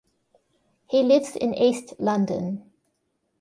[0.89, 2.71] He lives in east London.